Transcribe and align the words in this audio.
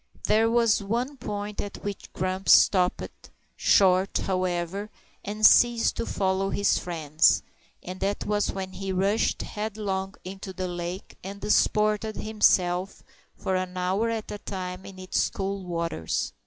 There 0.23 0.49
was 0.49 0.81
one 0.81 1.15
point 1.17 1.61
at 1.61 1.83
which 1.83 2.11
Grumps 2.11 2.53
stopped 2.53 3.29
short, 3.55 4.17
however, 4.17 4.89
and 5.23 5.45
ceased 5.45 5.95
to 5.97 6.07
follow 6.07 6.49
his 6.49 6.79
friend, 6.79 7.21
and 7.83 7.99
that 7.99 8.25
was 8.25 8.51
when 8.51 8.71
he 8.71 8.91
rushed 8.91 9.43
headlong 9.43 10.15
into 10.23 10.53
the 10.53 10.67
lake 10.67 11.19
and 11.23 11.39
disported 11.39 12.15
himself 12.15 13.03
for 13.35 13.55
an 13.55 13.77
hour 13.77 14.09
at 14.09 14.31
a 14.31 14.39
time 14.39 14.87
in 14.87 14.97
its 14.97 15.29
cool 15.29 15.63
waters. 15.65 16.33